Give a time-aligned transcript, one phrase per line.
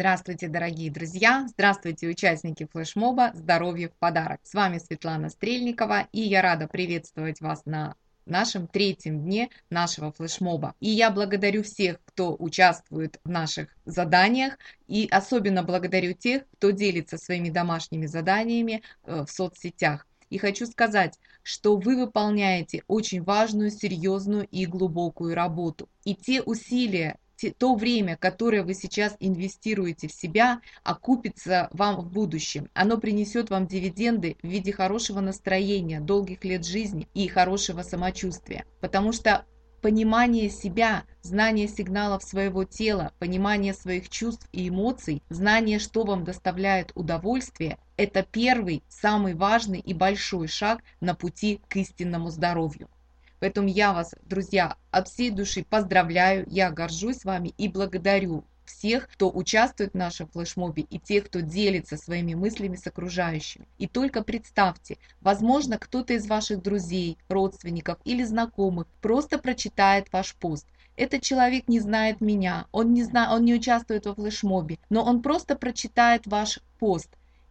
[0.00, 1.46] Здравствуйте, дорогие друзья!
[1.46, 4.40] Здравствуйте, участники флешмоба «Здоровье в подарок».
[4.44, 10.74] С вами Светлана Стрельникова, и я рада приветствовать вас на нашем третьем дне нашего флешмоба.
[10.80, 14.56] И я благодарю всех, кто участвует в наших заданиях,
[14.88, 20.06] и особенно благодарю тех, кто делится своими домашними заданиями э, в соцсетях.
[20.30, 25.90] И хочу сказать, что вы выполняете очень важную, серьезную и глубокую работу.
[26.04, 27.18] И те усилия,
[27.48, 32.68] то время, которое вы сейчас инвестируете в себя, окупится вам в будущем.
[32.74, 38.66] Оно принесет вам дивиденды в виде хорошего настроения, долгих лет жизни и хорошего самочувствия.
[38.80, 39.44] Потому что
[39.80, 46.92] понимание себя, знание сигналов своего тела, понимание своих чувств и эмоций, знание, что вам доставляет
[46.94, 52.88] удовольствие, это первый, самый важный и большой шаг на пути к истинному здоровью.
[53.40, 59.30] Поэтому я вас, друзья, от всей души поздравляю, я горжусь вами и благодарю всех, кто
[59.30, 63.66] участвует в нашем флешмобе и тех, кто делится своими мыслями с окружающими.
[63.78, 70.66] И только представьте, возможно, кто-то из ваших друзей, родственников или знакомых просто прочитает ваш пост.
[70.96, 73.34] Этот человек не знает меня, он не, зна...
[73.34, 77.08] он не участвует во флешмобе, но он просто прочитает ваш пост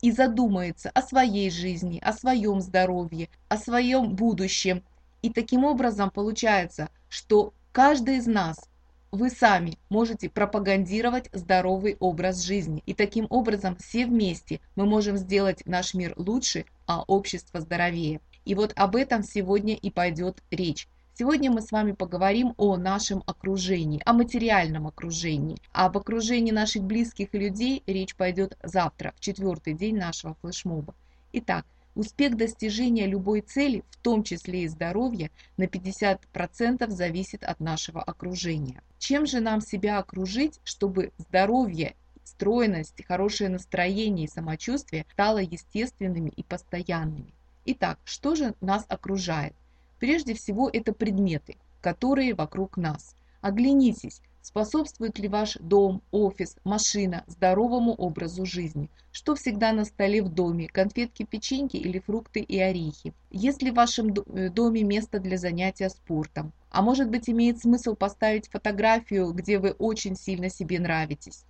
[0.00, 4.82] и задумается о своей жизни, о своем здоровье, о своем будущем,
[5.22, 8.68] и таким образом получается, что каждый из нас,
[9.12, 12.82] вы сами можете пропагандировать здоровый образ жизни.
[12.86, 18.20] И таким образом все вместе мы можем сделать наш мир лучше, а общество здоровее.
[18.46, 20.88] И вот об этом сегодня и пойдет речь.
[21.14, 25.58] Сегодня мы с вами поговорим о нашем окружении, о материальном окружении.
[25.72, 30.94] А об окружении наших близких людей речь пойдет завтра, в четвертый день нашего флешмоба.
[31.34, 38.02] Итак, Успех достижения любой цели, в том числе и здоровья, на 50% зависит от нашего
[38.02, 38.82] окружения.
[38.98, 46.42] Чем же нам себя окружить, чтобы здоровье, стройность, хорошее настроение и самочувствие стало естественными и
[46.42, 47.34] постоянными?
[47.66, 49.54] Итак, что же нас окружает?
[50.00, 53.14] Прежде всего это предметы, которые вокруг нас.
[53.42, 58.90] Оглянитесь, Способствует ли ваш дом, офис, машина здоровому образу жизни?
[59.12, 60.66] Что всегда на столе в доме?
[60.66, 63.14] Конфетки, печеньки или фрукты и орехи?
[63.30, 66.52] Есть ли в вашем э, доме место для занятия спортом?
[66.70, 71.44] А может быть имеет смысл поставить фотографию, где вы очень сильно себе нравитесь?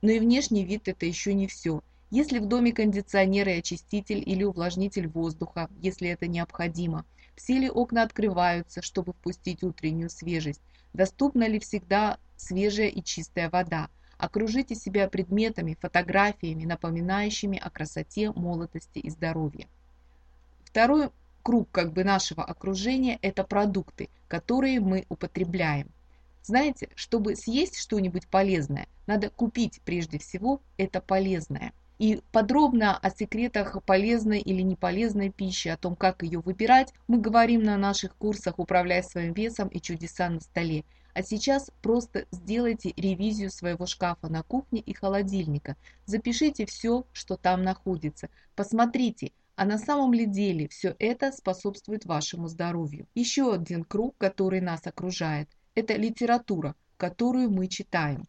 [0.00, 1.82] Но и внешний вид это еще не все.
[2.10, 7.04] Если в доме кондиционер и очиститель или увлажнитель воздуха, если это необходимо,
[7.36, 10.62] все ли окна открываются, чтобы впустить утреннюю свежесть,
[10.94, 13.88] доступна ли всегда свежая и чистая вода.
[14.18, 19.68] Окружите себя предметами, фотографиями, напоминающими о красоте, молодости и здоровье.
[20.64, 21.10] Второй
[21.42, 25.88] круг как бы нашего окружения– это продукты, которые мы употребляем.
[26.42, 31.72] Знаете, чтобы съесть что-нибудь полезное, надо купить прежде всего это полезное.
[32.00, 37.62] И подробно о секретах полезной или неполезной пищи, о том, как ее выбирать, мы говорим
[37.62, 40.86] на наших курсах «Управляй своим весом» и «Чудеса на столе».
[41.12, 45.76] А сейчас просто сделайте ревизию своего шкафа на кухне и холодильника.
[46.06, 48.30] Запишите все, что там находится.
[48.56, 53.08] Посмотрите, а на самом ли деле все это способствует вашему здоровью.
[53.14, 58.24] Еще один круг, который нас окружает, это литература, которую мы читаем.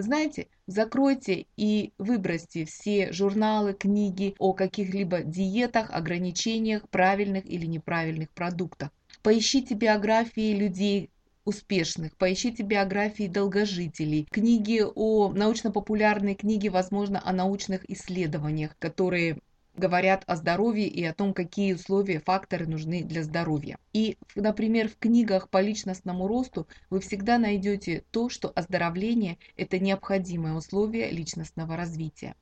[0.00, 8.30] Вы знаете, закройте и выбросьте все журналы, книги о каких-либо диетах, ограничениях, правильных или неправильных
[8.30, 8.88] продуктах.
[9.22, 11.10] Поищите биографии людей,
[11.44, 19.36] успешных, поищите биографии долгожителей, книги о научно-популярные книги, возможно, о научных исследованиях, которые
[19.74, 23.78] говорят о здоровье и о том, какие условия, факторы нужны для здоровья.
[23.92, 30.54] И, например, в книгах по личностному росту вы всегда найдете то, что оздоровление– это необходимое
[30.54, 32.34] условие личностного развития.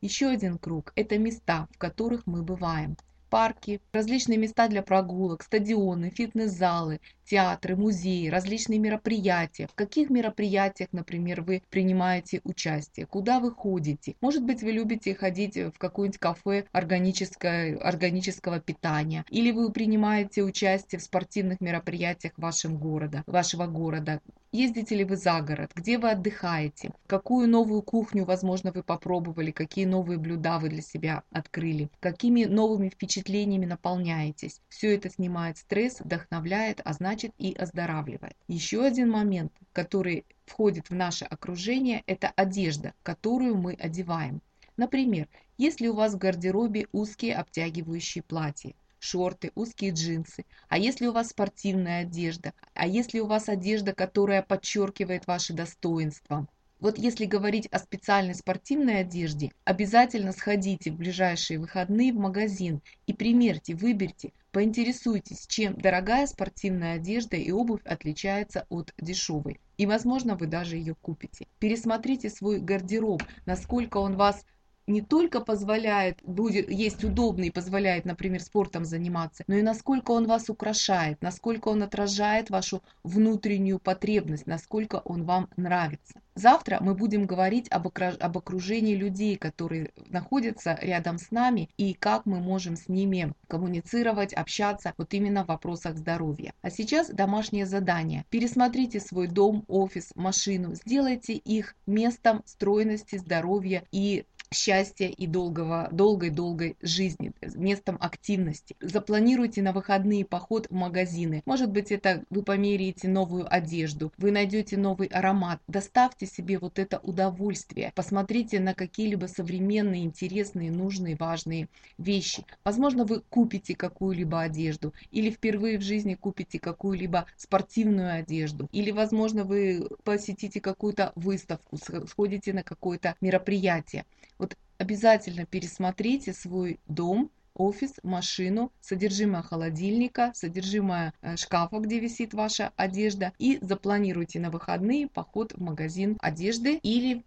[0.00, 2.96] Еще один круг– это места, в которых мы бываем–
[3.34, 9.66] парки, различные места для прогулок, стадионы, фитнес-залы, театры, музеи, различные мероприятия.
[9.66, 13.06] В каких мероприятиях, например, вы принимаете участие?
[13.06, 14.14] Куда вы ходите?
[14.20, 19.24] Может быть, вы любите ходить в какое-нибудь кафе органического питания?
[19.30, 24.20] Или вы принимаете участие в спортивных мероприятиях вашего города, вашего города?
[24.54, 25.72] Ездите ли вы за город?
[25.74, 26.92] Где вы отдыхаете?
[27.08, 29.50] Какую новую кухню, возможно, вы попробовали?
[29.50, 31.90] Какие новые блюда вы для себя открыли?
[31.98, 34.60] Какими новыми впечатлениями наполняетесь?
[34.68, 38.36] Все это снимает стресс, вдохновляет, а значит и оздоравливает.
[38.46, 44.40] Еще один момент, который входит в наше окружение, это одежда, которую мы одеваем.
[44.76, 45.26] Например,
[45.58, 48.74] если у вас в гардеробе узкие обтягивающие платья,
[49.04, 50.44] шорты, узкие джинсы.
[50.68, 52.54] А если у вас спортивная одежда?
[52.72, 56.48] А если у вас одежда, которая подчеркивает ваши достоинства?
[56.80, 63.14] Вот если говорить о специальной спортивной одежде, обязательно сходите в ближайшие выходные в магазин и
[63.14, 69.60] примерьте, выберите, поинтересуйтесь, чем дорогая спортивная одежда и обувь отличается от дешевой.
[69.76, 71.46] И, возможно, вы даже ее купите.
[71.58, 74.44] Пересмотрите свой гардероб, насколько он вас
[74.86, 80.48] не только позволяет, будет, есть удобный позволяет, например, спортом заниматься, но и насколько он вас
[80.50, 86.20] украшает, насколько он отражает вашу внутреннюю потребность, насколько он вам нравится.
[86.34, 92.40] Завтра мы будем говорить об, окружении людей, которые находятся рядом с нами и как мы
[92.40, 96.52] можем с ними коммуницировать, общаться вот именно в вопросах здоровья.
[96.62, 98.24] А сейчас домашнее задание.
[98.30, 106.76] Пересмотрите свой дом, офис, машину, сделайте их местом стройности, здоровья и счастья и долгого, долгой-долгой
[106.80, 108.76] жизни, местом активности.
[108.80, 111.42] Запланируйте на выходные поход в магазины.
[111.44, 115.60] Может быть, это вы померяете новую одежду, вы найдете новый аромат.
[115.66, 117.92] Доставьте себе вот это удовольствие.
[117.94, 121.68] Посмотрите на какие-либо современные, интересные, нужные, важные
[121.98, 122.44] вещи.
[122.64, 128.68] Возможно, вы купите какую-либо одежду или впервые в жизни купите какую-либо спортивную одежду.
[128.72, 134.04] Или, возможно, вы посетите какую-то выставку, сходите на какое-то мероприятие.
[134.38, 142.72] Вот обязательно пересмотрите свой дом, офис, машину, содержимое холодильника, содержимое э, шкафа, где висит ваша
[142.76, 147.24] одежда, и запланируйте на выходные поход в магазин одежды или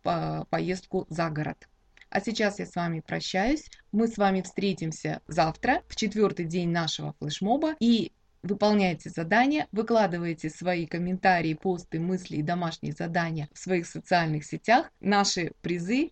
[0.50, 1.68] поездку за город.
[2.09, 3.69] А сейчас я с вами прощаюсь.
[3.91, 7.75] Мы с вами встретимся завтра, в четвертый день нашего флешмоба.
[7.80, 8.13] И
[8.44, 14.89] выполняйте задания, выкладывайте свои комментарии, посты, мысли и домашние задания в своих социальных сетях.
[15.01, 16.12] Наши призы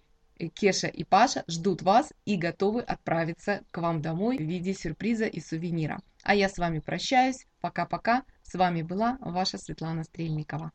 [0.54, 5.40] Кеша и Паша ждут вас и готовы отправиться к вам домой в виде сюрприза и
[5.40, 6.02] сувенира.
[6.24, 7.46] А я с вами прощаюсь.
[7.62, 8.24] Пока-пока.
[8.44, 10.72] С вами была ваша Светлана Стрельникова.